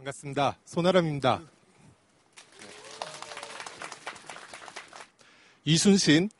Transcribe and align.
반갑습니다. 0.00 0.56
손아람입니다. 0.64 1.42
이순신, 5.64 6.30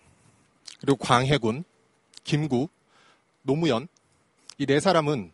그리고 0.80 0.96
광해군, 0.96 1.64
김구, 2.24 2.68
노무현, 3.42 3.88
이 4.58 4.66
네 4.66 4.78
사람은 4.80 5.32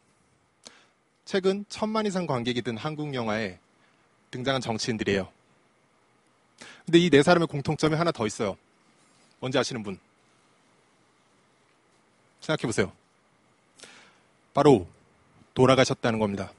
최근 1.25 1.65
천만 1.69 2.07
이상 2.07 2.27
관객이 2.27 2.63
든 2.63 2.77
한국 2.77 3.15
영화에 3.15 3.59
등장한 4.31 4.61
정치인들이에요. 4.61 5.29
근데 6.85 6.99
이 6.99 7.11
네 7.11 7.23
사람의 7.23 7.47
공통점이 7.49 7.95
하나 7.95 8.11
더 8.13 8.27
있어요. 8.27 8.57
뭔지 9.41 9.59
아시는 9.59 9.83
분? 9.83 9.99
생각해 12.41 12.67
보세요. 12.67 12.93
바로 14.55 14.87
돌아가셨다는 15.55 16.19
겁니다. 16.19 16.53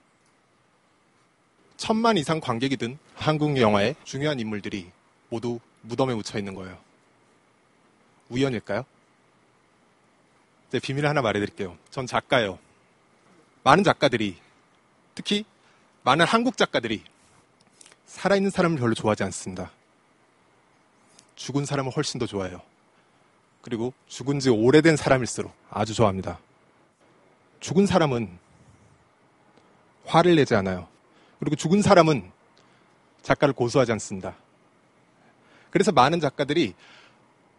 천만 1.77 2.17
이상 2.17 2.39
관객이 2.39 2.75
든 2.77 2.97
한국 3.15 3.59
영화의 3.59 3.95
중요한 4.03 4.39
인물들이 4.39 4.91
모두 5.29 5.59
무덤에 5.81 6.15
묻혀 6.15 6.39
있는 6.39 6.55
거예요. 6.55 6.77
우연일까요? 8.29 8.83
네, 10.71 10.79
비밀을 10.79 11.07
하나 11.07 11.21
말해드릴게요. 11.21 11.77
전 11.91 12.07
작가예요. 12.07 12.59
많은 13.63 13.83
작가들이, 13.83 14.37
특히 15.15 15.45
많은 16.03 16.25
한국 16.25 16.57
작가들이 16.57 17.03
살아있는 18.05 18.49
사람을 18.49 18.77
별로 18.77 18.93
좋아하지 18.93 19.23
않습니다. 19.23 19.71
죽은 21.35 21.65
사람을 21.65 21.91
훨씬 21.95 22.19
더 22.19 22.25
좋아해요. 22.25 22.61
그리고 23.61 23.93
죽은 24.07 24.39
지 24.39 24.49
오래된 24.49 24.97
사람일수록 24.97 25.53
아주 25.69 25.93
좋아합니다. 25.93 26.39
죽은 27.59 27.85
사람은 27.85 28.37
화를 30.05 30.35
내지 30.35 30.55
않아요. 30.55 30.87
그리고 31.39 31.55
죽은 31.55 31.81
사람은 31.81 32.31
작가를 33.21 33.53
고소하지 33.53 33.91
않습니다. 33.93 34.35
그래서 35.69 35.91
많은 35.91 36.19
작가들이 36.19 36.73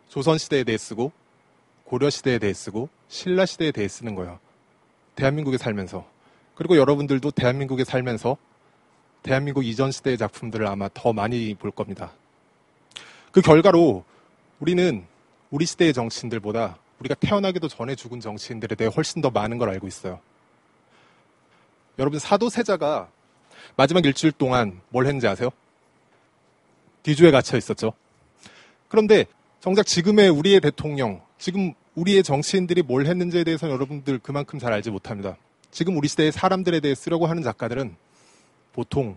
조선시대에 0.08 0.64
대해 0.64 0.78
쓰고 0.78 1.12
고려시대에 1.84 2.38
대해 2.38 2.52
쓰고 2.52 2.88
신라시대에 3.08 3.72
대해 3.72 3.88
쓰는 3.88 4.14
거예요. 4.14 4.38
대한민국에 5.14 5.58
살면서. 5.58 6.06
그리고 6.54 6.76
여러분들도 6.76 7.30
대한민국에 7.30 7.84
살면서 7.84 8.36
대한민국 9.22 9.64
이전 9.64 9.90
시대의 9.90 10.18
작품들을 10.18 10.66
아마 10.66 10.88
더 10.92 11.12
많이 11.12 11.54
볼 11.54 11.70
겁니다. 11.70 12.12
그 13.32 13.40
결과로 13.40 14.04
우리는 14.58 15.06
우리 15.50 15.66
시대의 15.66 15.92
정치인들보다 15.92 16.78
우리가 17.00 17.14
태어나기도 17.14 17.68
전에 17.68 17.94
죽은 17.94 18.20
정치인들에 18.20 18.74
대해 18.74 18.90
훨씬 18.94 19.22
더 19.22 19.30
많은 19.30 19.58
걸 19.58 19.70
알고 19.70 19.86
있어요. 19.86 20.20
여러분 21.98 22.18
사도세자가 22.18 23.08
마지막 23.76 24.04
일주일 24.04 24.32
동안 24.32 24.80
뭘 24.88 25.06
했는지 25.06 25.26
아세요? 25.26 25.50
뒤주에 27.02 27.30
갇혀 27.30 27.56
있었죠. 27.56 27.92
그런데 28.88 29.26
정작 29.60 29.86
지금의 29.86 30.28
우리의 30.30 30.60
대통령, 30.60 31.20
지금 31.38 31.74
우리의 31.94 32.22
정치인들이 32.22 32.82
뭘 32.82 33.06
했는지에 33.06 33.44
대해서 33.44 33.68
여러분들 33.68 34.18
그만큼 34.18 34.58
잘 34.58 34.72
알지 34.72 34.90
못합니다. 34.90 35.36
지금 35.70 35.96
우리 35.96 36.08
시대의 36.08 36.32
사람들에 36.32 36.80
대해 36.80 36.94
쓰려고 36.94 37.26
하는 37.26 37.42
작가들은 37.42 37.96
보통 38.72 39.16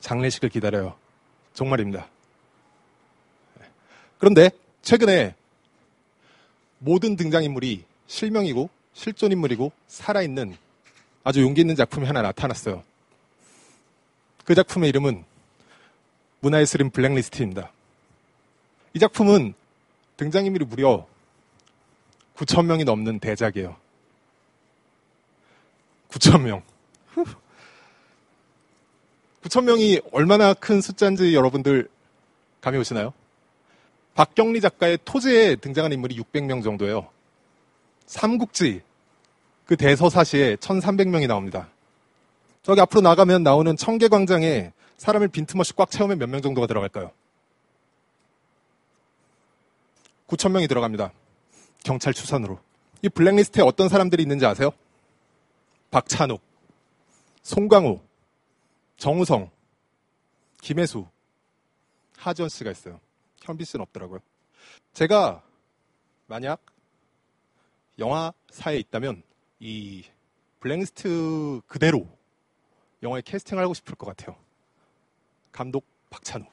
장례식을 0.00 0.50
기다려요. 0.50 0.96
정말입니다. 1.54 2.08
그런데 4.18 4.50
최근에 4.82 5.34
모든 6.78 7.16
등장인물이 7.16 7.84
실명이고 8.06 8.70
실존인물이고 8.92 9.72
살아있는 9.88 10.56
아주 11.24 11.42
용기 11.42 11.62
있는 11.62 11.74
작품이 11.74 12.06
하나 12.06 12.22
나타났어요. 12.22 12.82
그 14.46 14.54
작품의 14.54 14.88
이름은 14.90 15.24
문화의 16.38 16.66
스림 16.66 16.90
블랙리스트입니다. 16.90 17.72
이 18.94 18.98
작품은 19.00 19.54
등장인물이 20.16 20.64
무려 20.66 21.06
9천 22.36 22.66
명이 22.66 22.84
넘는 22.84 23.18
대작이에요. 23.18 23.76
9천 26.10 26.42
명. 26.42 26.62
9천 29.42 29.64
명이 29.64 30.00
얼마나 30.12 30.54
큰 30.54 30.80
숫자인지 30.80 31.34
여러분들 31.34 31.88
감이 32.60 32.78
오시나요? 32.78 33.12
박경리 34.14 34.60
작가의 34.60 35.00
토지에 35.04 35.56
등장한 35.56 35.92
인물이 35.92 36.16
600명 36.18 36.62
정도예요. 36.62 37.08
삼국지 38.06 38.82
그 39.66 39.76
대서사시에 39.76 40.54
1300명이 40.56 41.26
나옵니다. 41.26 41.68
저기 42.66 42.80
앞으로 42.80 43.00
나가면 43.00 43.44
나오는 43.44 43.76
청계 43.76 44.08
광장에 44.08 44.72
사람을 44.96 45.28
빈틈없이 45.28 45.72
꽉 45.76 45.88
채우면 45.88 46.18
몇 46.18 46.28
명 46.28 46.42
정도가 46.42 46.66
들어갈까요? 46.66 47.12
9천 50.26 50.50
명이 50.50 50.66
들어갑니다. 50.66 51.12
경찰 51.84 52.12
추산으로. 52.12 52.58
이 53.02 53.08
블랙리스트에 53.08 53.62
어떤 53.62 53.88
사람들이 53.88 54.20
있는지 54.24 54.46
아세요? 54.46 54.72
박찬욱, 55.92 56.42
송강호, 57.42 58.02
정우성, 58.96 59.48
김혜수, 60.60 61.06
하지원 62.16 62.48
씨가 62.48 62.72
있어요. 62.72 62.98
현빈 63.42 63.64
씨는 63.64 63.84
없더라고요. 63.84 64.18
제가 64.92 65.40
만약 66.26 66.60
영화사에 68.00 68.76
있다면 68.78 69.22
이 69.60 70.02
블랙리스트 70.58 71.60
그대로 71.68 72.08
영화에 73.06 73.22
캐스팅을 73.22 73.62
하고 73.62 73.72
싶을 73.72 73.94
것 73.94 74.06
같아요. 74.06 74.36
감독 75.52 75.86
박찬욱, 76.10 76.52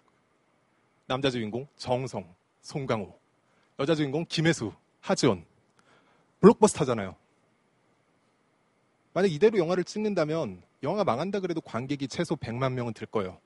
남자 1.07 1.29
주인공 1.29 1.67
정성, 1.75 2.33
송강호, 2.61 3.19
여자 3.79 3.95
주인공 3.95 4.25
김혜수, 4.27 4.71
하지원. 5.01 5.45
블록버스터잖아요. 6.41 7.15
만약 9.13 9.31
이대로 9.31 9.57
영화를 9.57 9.83
찍는다면 9.83 10.61
영화가 10.81 11.03
망한다 11.03 11.39
그래도 11.39 11.61
관객이 11.61 12.07
최소 12.07 12.35
100만 12.35 12.73
명은 12.73 12.93
들 12.93 13.07
거예요. 13.07 13.39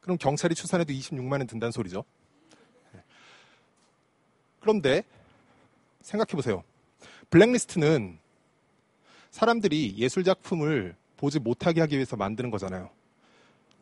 그럼 0.00 0.18
경찰이 0.18 0.54
추산해도 0.54 0.92
26만은 0.92 1.48
든다는 1.48 1.72
소리죠. 1.72 2.04
그런데 4.60 5.02
생각해 6.02 6.32
보세요. 6.32 6.62
블랙리스트는 7.30 8.18
사람들이 9.30 9.96
예술 9.96 10.24
작품을 10.24 10.96
보지 11.22 11.38
못하게 11.38 11.80
하기 11.82 11.94
위해서 11.94 12.16
만드는 12.16 12.50
거잖아요. 12.50 12.90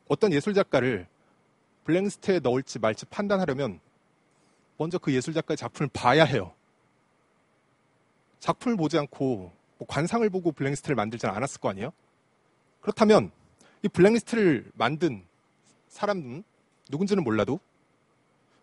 어떤 0.08 0.30
예술 0.30 0.52
작가를 0.52 1.06
블랙리스트에 1.84 2.40
넣을지 2.40 2.78
말지 2.78 3.06
판단하려면 3.06 3.80
먼저 4.76 4.98
그 4.98 5.14
예술 5.14 5.32
작가의 5.32 5.56
작품을 5.56 5.88
봐야 5.90 6.24
해요. 6.24 6.52
작품을 8.40 8.76
보지 8.76 8.98
않고 8.98 9.52
뭐 9.78 9.88
관상을 9.88 10.28
보고 10.28 10.52
블랙리스트를 10.52 10.94
만들지는 10.94 11.34
않았을 11.34 11.62
거 11.62 11.70
아니에요? 11.70 11.92
그렇다면 12.82 13.30
이 13.82 13.88
블랙리스트를 13.88 14.70
만든 14.74 15.24
사람은 15.88 16.44
누군지는 16.90 17.24
몰라도 17.24 17.58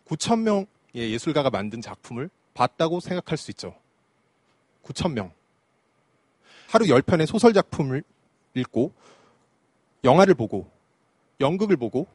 9천 0.05 0.41
명의 0.41 0.67
예술가가 0.93 1.49
만든 1.49 1.81
작품을 1.81 2.29
봤다고 2.53 2.99
생각할 2.99 3.39
수 3.39 3.49
있죠. 3.49 3.75
9천 4.83 5.13
명. 5.13 5.31
하루 6.67 6.85
10편의 6.85 7.25
소설 7.25 7.53
작품을 7.53 8.03
읽고 8.57 8.91
영화를 10.03 10.33
보고 10.33 10.69
연극을 11.39 11.77
보고 11.77 12.07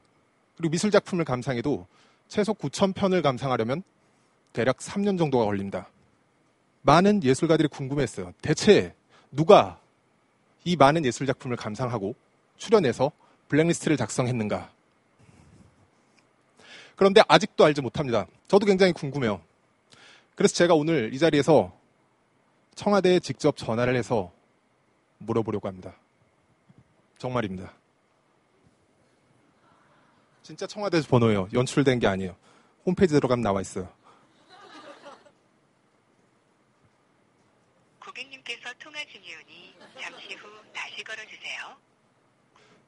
그리고 0.56 0.70
미술 0.70 0.90
작품을 0.90 1.24
감상해도 1.24 1.86
최소 2.28 2.54
9천 2.54 2.94
편을 2.94 3.22
감상하려면 3.22 3.82
대략 4.52 4.78
3년 4.78 5.18
정도가 5.18 5.44
걸립니다. 5.44 5.88
많은 6.82 7.22
예술가들이 7.22 7.68
궁금했어요. 7.68 8.32
대체 8.42 8.94
누가 9.30 9.78
이 10.64 10.76
많은 10.76 11.04
예술 11.04 11.26
작품을 11.26 11.56
감상하고 11.56 12.14
출연해서 12.56 13.12
블랙리스트를 13.48 13.96
작성했는가? 13.96 14.70
그런데 16.96 17.22
아직도 17.26 17.64
알지 17.64 17.80
못합니다. 17.80 18.26
저도 18.48 18.66
굉장히 18.66 18.92
궁금해요. 18.92 19.40
그래서 20.34 20.54
제가 20.54 20.74
오늘 20.74 21.12
이 21.12 21.18
자리에서 21.18 21.72
청와대에 22.74 23.20
직접 23.20 23.56
전화를 23.56 23.96
해서 23.96 24.32
물어보려고 25.18 25.68
합니다. 25.68 25.94
정말입니다. 27.22 27.72
진짜 30.42 30.66
청와대 30.66 31.00
번호예요. 31.02 31.48
연출된 31.52 32.00
게 32.00 32.08
아니에요. 32.08 32.34
홈페이지 32.84 33.14
들어가면 33.14 33.42
나와 33.44 33.60
있어요. 33.60 33.88
고객님께서 38.00 38.70
통화 38.80 38.98
중이오니 39.04 39.74
잠시 40.00 40.34
후 40.34 40.48
다시 40.74 41.04
걸어주세요. 41.04 41.76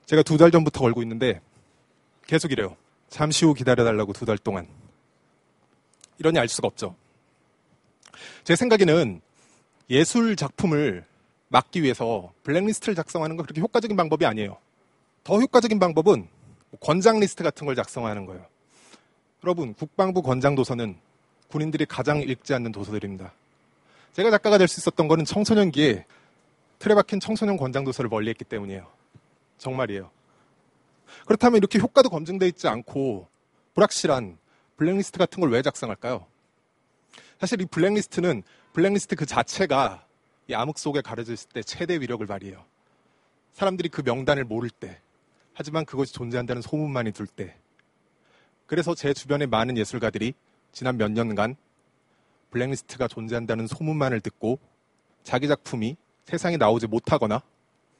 제가 0.07 0.23
두 0.25 0.37
달 0.37 0.51
전부터 0.51 0.81
걸고 0.81 1.01
있는데 1.03 1.41
계속 2.27 2.51
이래요. 2.51 2.77
잠시 3.09 3.45
후 3.45 3.55
기다려달라고 3.55 4.13
두 4.15 4.27
달 4.27 4.37
동안. 4.37 4.67
이러니 6.19 6.41
알 6.41 6.49
수가 6.49 6.67
없죠. 6.67 6.97
제 8.43 8.57
생각에는 8.57 9.21
예술 9.91 10.35
작품을 10.35 11.07
막기 11.55 11.85
위해서 11.85 12.33
블랙리스트를 12.43 12.97
작성하는 12.97 13.37
건 13.37 13.47
그렇게 13.47 13.61
효과적인 13.61 13.97
방법이 13.97 14.27
아니에요. 14.27 14.57
더 15.23 15.39
효과적인 15.39 15.79
방법은 15.79 16.27
권장 16.81 17.21
리스트 17.21 17.45
같은 17.45 17.65
걸 17.65 17.77
작성하는 17.77 18.27
거예요. 18.27 18.45
여러분, 19.45 19.73
국방부 19.75 20.21
권장 20.21 20.57
도서는 20.57 20.99
군인들이 21.47 21.87
가장 21.87 22.21
읽지 22.21 22.55
않는 22.55 22.73
도서들입니다. 22.73 23.33
제가 24.15 24.33
작가가 24.33 24.59
될 24.59 24.67
수 24.67 24.81
있었던 24.81 25.07
거는 25.07 25.25
청소년기에 25.25 26.07
틀에 26.81 26.95
박힌 26.97 27.21
청소년 27.21 27.57
권장 27.57 27.85
도서를 27.85 28.11
멀리 28.11 28.31
했기 28.31 28.45
때문이에요. 28.45 28.89
정말이에요. 29.59 30.11
그렇다면 31.25 31.59
이렇게 31.59 31.79
효과도 31.79 32.09
검증되어 32.09 32.49
있지 32.49 32.67
않고 32.67 33.29
불확실한 33.75 34.39
블랙리스트 34.77 35.19
같은 35.21 35.41
걸 35.41 35.51
왜 35.51 35.63
작성할까요? 35.63 36.27
사실 37.39 37.61
이 37.61 37.67
블랙리스트는 37.67 38.43
블랙리스트 38.73 39.15
그 39.15 39.25
자체가 39.25 40.05
이 40.49 40.55
암흑 40.55 40.79
속에 40.79 41.01
가려졌을 41.01 41.49
때 41.51 41.63
최대 41.63 41.99
위력을 41.99 42.25
발휘해요. 42.27 42.65
사람들이 43.53 43.89
그 43.89 44.03
명단을 44.05 44.45
모를 44.45 44.69
때, 44.71 45.01
하지만 45.55 45.85
그것이 45.85 46.13
존재한다는 46.13 46.61
소문만이 46.61 47.13
둘 47.13 47.27
때. 47.27 47.57
그래서 48.67 48.95
제 48.95 49.13
주변의 49.13 49.47
많은 49.47 49.77
예술가들이 49.77 50.35
지난 50.73 50.97
몇 50.97 51.11
년간 51.11 51.57
블랙리스트가 52.51 53.09
존재한다는 53.09 53.67
소문만을 53.67 54.21
듣고 54.21 54.59
자기 55.23 55.49
작품이 55.49 55.97
세상에 56.25 56.57
나오지 56.57 56.87
못하거나 56.87 57.43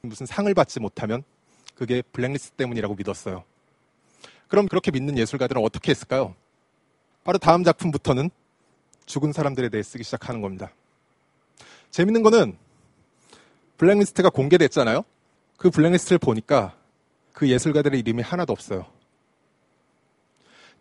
무슨 0.01 0.25
상을 0.25 0.53
받지 0.53 0.79
못하면 0.79 1.23
그게 1.75 2.01
블랙리스트 2.01 2.51
때문이라고 2.51 2.95
믿었어요. 2.95 3.43
그럼 4.47 4.67
그렇게 4.67 4.91
믿는 4.91 5.17
예술가들은 5.17 5.63
어떻게 5.63 5.91
했을까요? 5.91 6.35
바로 7.23 7.37
다음 7.37 7.63
작품부터는 7.63 8.29
죽은 9.05 9.33
사람들에 9.33 9.69
대해 9.69 9.83
쓰기 9.83 10.03
시작하는 10.03 10.41
겁니다. 10.41 10.71
재밌는 11.95 12.23
거는 12.23 12.57
블랙리스트가 13.77 14.29
공개됐잖아요? 14.29 15.05
그 15.55 15.69
블랙리스트를 15.69 16.17
보니까 16.17 16.75
그 17.31 17.47
예술가들의 17.49 17.97
이름이 18.01 18.21
하나도 18.21 18.51
없어요. 18.51 18.85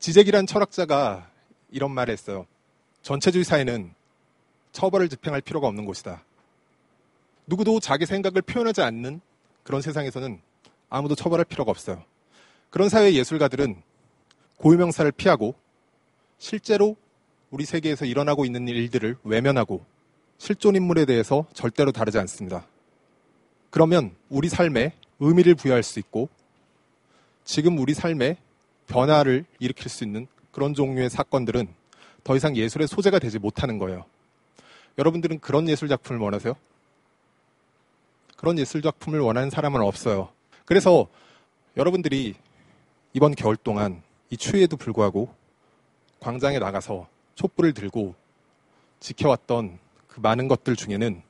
지잭이란 0.00 0.48
철학자가 0.48 1.30
이런 1.70 1.92
말을 1.92 2.12
했어요. 2.12 2.48
전체주의 3.02 3.44
사회는 3.44 3.94
처벌을 4.72 5.08
집행할 5.08 5.40
필요가 5.40 5.68
없는 5.68 5.84
곳이다. 5.84 6.24
누구도 7.46 7.78
자기 7.78 8.06
생각을 8.06 8.42
표현하지 8.42 8.82
않는 8.82 9.20
그런 9.62 9.82
세상에서는 9.82 10.40
아무도 10.90 11.14
처벌할 11.14 11.44
필요가 11.44 11.70
없어요. 11.70 12.02
그런 12.70 12.88
사회의 12.88 13.14
예술가들은 13.14 13.80
고유명사를 14.56 15.12
피하고 15.12 15.54
실제로 16.38 16.96
우리 17.52 17.64
세계에서 17.64 18.04
일어나고 18.04 18.44
있는 18.44 18.66
일들을 18.66 19.18
외면하고 19.22 19.93
실존 20.38 20.76
인물에 20.76 21.04
대해서 21.04 21.46
절대로 21.52 21.92
다르지 21.92 22.18
않습니다. 22.18 22.66
그러면 23.70 24.14
우리 24.28 24.48
삶에 24.48 24.92
의미를 25.20 25.54
부여할 25.54 25.82
수 25.82 25.98
있고 25.98 26.28
지금 27.44 27.78
우리 27.78 27.94
삶에 27.94 28.36
변화를 28.86 29.44
일으킬 29.58 29.88
수 29.88 30.04
있는 30.04 30.26
그런 30.50 30.74
종류의 30.74 31.10
사건들은 31.10 31.68
더 32.22 32.36
이상 32.36 32.56
예술의 32.56 32.88
소재가 32.88 33.18
되지 33.18 33.38
못하는 33.38 33.78
거예요. 33.78 34.04
여러분들은 34.98 35.40
그런 35.40 35.68
예술 35.68 35.88
작품을 35.88 36.20
원하세요? 36.20 36.54
그런 38.36 38.58
예술 38.58 38.82
작품을 38.82 39.20
원하는 39.20 39.50
사람은 39.50 39.80
없어요. 39.80 40.28
그래서 40.64 41.08
여러분들이 41.76 42.34
이번 43.12 43.34
겨울 43.34 43.56
동안 43.56 44.02
이 44.30 44.36
추위에도 44.36 44.76
불구하고 44.76 45.34
광장에 46.20 46.58
나가서 46.58 47.08
촛불을 47.34 47.74
들고 47.74 48.14
지켜왔던 49.00 49.78
그 50.14 50.20
많은 50.20 50.46
것들 50.46 50.76
중에는 50.76 51.22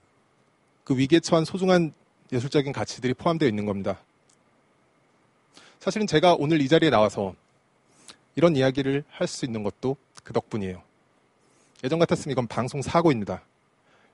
그 0.85 0.95
위기에 0.95 1.19
처한 1.19 1.47
소중한 1.47 1.95
예술적인 2.31 2.71
가치들이 2.75 3.15
포함되어 3.15 3.49
있는 3.49 3.65
겁니다. 3.65 3.99
사실은 5.81 6.07
제가 6.07 6.35
오늘 6.35 6.61
이 6.61 6.69
자리에 6.69 6.91
나와서 6.91 7.35
이런 8.37 8.57
이야기를 8.57 9.05
할 9.09 9.27
수 9.27 9.47
있는 9.47 9.63
것도 9.63 9.97
그 10.23 10.35
덕분이에요. 10.35 10.83
예전 11.83 11.99
같았으면 11.99 12.33
이건 12.33 12.47
방송 12.47 12.83
사고입니다. 12.83 13.43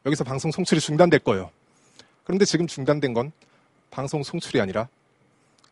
여기서 0.06 0.22
방송 0.22 0.52
송출이 0.52 0.81
중단될 0.81 1.19
거예요. 1.19 1.50
그런데 2.23 2.44
지금 2.44 2.69
중단된 2.69 3.12
건 3.12 3.32
방송 3.90 4.23
송출이 4.23 4.61
아니라 4.61 4.88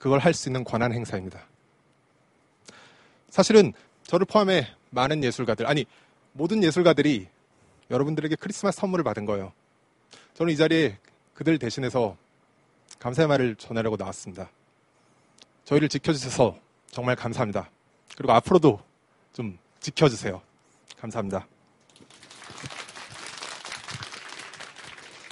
그걸 0.01 0.19
할 0.19 0.35
수 0.35 0.49
있는 0.49 0.65
권한 0.65 0.93
행사입니다. 0.93 1.47
사실은 3.31 3.73
저를 4.03 4.27
포함해 4.27 4.67
많은 4.91 5.23
예술가들, 5.23 5.69
아니, 5.69 5.85
모든 6.33 6.65
예술가들이 6.65 7.29
여러분들에게 7.91 8.37
크리스마스 8.37 8.81
선물을 8.81 9.05
받은 9.05 9.25
거예요. 9.25 9.53
저는 10.35 10.53
이 10.53 10.57
자리에 10.57 10.99
그들 11.35 11.59
대신해서 11.59 12.17
감사의 12.99 13.29
말을 13.29 13.57
전하려고 13.57 13.97
나왔습니다. 13.97 14.51
저희를 15.65 15.89
지켜주셔서 15.89 16.57
정말 16.91 17.17
감사합니다. 17.17 17.71
그리고 18.17 18.33
앞으로도 18.33 18.81
좀 19.33 19.59
지켜주세요. 19.81 20.41
감사합니다. 20.99 21.47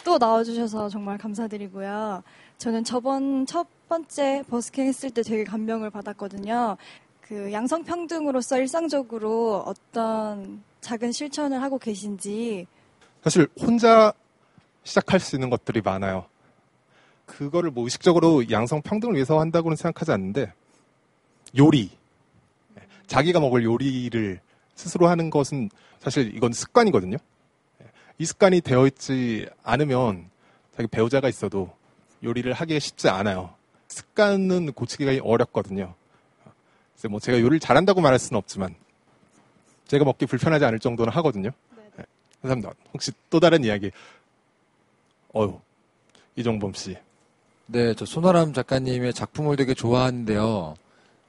또 0.05 0.19
나와주셔서 0.19 0.88
정말 0.88 1.19
감사드리고요. 1.19 2.23
저는 2.59 2.85
저번 2.85 3.44
첫 3.44 3.67
번째 3.88 4.44
버스킹 4.49 4.87
했을 4.87 5.11
때 5.11 5.23
되게 5.23 5.44
감명을 5.44 5.91
받았거든요. 5.91 6.76
그 7.28 7.52
양성평등으로서 7.52 8.58
일상적으로 8.58 9.64
어떤 9.67 10.62
작은 10.81 11.11
실천을 11.11 11.61
하고 11.61 11.76
계신지 11.78 12.67
사실 13.23 13.49
혼자 13.58 14.12
시작할 14.84 15.19
수 15.19 15.34
있는 15.34 15.50
것들이 15.50 15.81
많아요. 15.81 16.26
그거를 17.25 17.73
뭐 17.73 17.82
의식적으로 17.84 18.49
양성 18.50 18.81
평등을 18.81 19.17
위해서 19.17 19.40
한다고는 19.40 19.76
생각하지 19.76 20.12
않는데 20.12 20.52
요리 21.58 21.90
자기가 23.08 23.40
먹을 23.40 23.64
요리를 23.64 24.40
스스로 24.76 25.08
하는 25.08 25.28
것은 25.28 25.70
사실 25.99 26.32
이건 26.37 26.52
습관이거든요. 26.52 27.17
이 28.19 28.25
습관이 28.25 28.61
되어 28.61 28.87
있지 28.87 29.49
않으면 29.64 30.31
자기 30.76 30.87
배우자가 30.87 31.28
있어도 31.28 31.70
요리를 32.23 32.52
하기가 32.52 32.78
쉽지 32.78 33.08
않아요. 33.08 33.55
습관은 33.88 34.73
고치기가 34.73 35.12
어렵거든요. 35.25 35.94
그래서 36.97 37.09
뭐 37.11 37.21
제가 37.21 37.39
요리를 37.39 37.61
잘한다고 37.61 38.01
말할 38.01 38.19
수는 38.19 38.39
없지만 38.39 38.75
제가 39.87 40.05
먹기 40.05 40.27
불편하지 40.27 40.65
않을 40.65 40.79
정도는 40.81 41.13
하거든요. 41.15 41.51
네. 41.97 42.05
감사합니다. 42.43 42.73
혹시 42.93 43.13
또 43.31 43.39
다른 43.39 43.63
이야기? 43.65 43.91
어유 45.35 45.61
이종범 46.35 46.73
씨. 46.73 46.97
네, 47.67 47.95
저 47.95 48.05
손아람 48.05 48.53
작가님의 48.53 49.13
작품을 49.13 49.57
되게 49.57 49.75
좋아하는데요. 49.75 50.75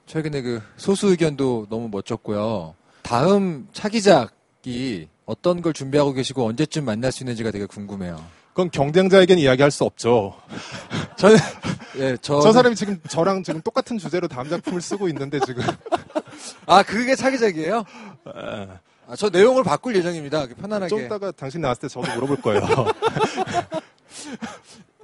최근에 0.06 0.42
그 0.42 0.62
소수 0.78 1.08
의견도 1.08 1.68
너무 1.70 1.90
멋졌고요. 1.90 2.76
다음 3.02 3.68
차기작이 3.74 5.10
어떤 5.26 5.62
걸 5.62 5.74
준비하고 5.74 6.14
계시고 6.14 6.46
언제쯤 6.46 6.86
만날 6.86 7.12
수 7.12 7.24
있는지가 7.24 7.52
되게 7.52 7.66
궁금해요. 7.66 8.24
그건 8.58 8.72
경쟁자에겐 8.72 9.38
이야기할 9.38 9.70
수 9.70 9.84
없죠. 9.84 10.34
저는 11.16 11.38
예, 11.98 12.18
저 12.18 12.42
저 12.42 12.52
사람이 12.52 12.76
지금 12.76 13.00
저랑 13.08 13.44
지금 13.44 13.62
똑같은 13.62 14.00
주제로 14.00 14.28
다음 14.28 14.50
작품을 14.50 14.82
쓰고 14.82 15.08
있는데 15.10 15.40
지금 15.46 15.62
아 16.66 16.82
그게 16.82 17.16
차기작이에요? 17.16 17.84
아, 18.26 19.16
저 19.16 19.30
내용을 19.30 19.64
바꿀 19.64 19.96
예정입니다. 19.96 20.48
편안하게. 20.60 20.90
좀 20.90 21.06
이따가 21.06 21.32
당신 21.32 21.62
나왔을 21.62 21.82
때 21.82 21.88
저도 21.88 22.12
물어볼 22.16 22.42
거예요. 22.42 22.62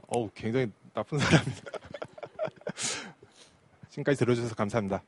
어우 0.08 0.32
굉장히 0.34 0.72
나쁜 0.96 1.20
사람이다. 1.20 1.62
지금까지 3.92 4.18
들어주셔서 4.18 4.56
감사합니다. 4.56 5.04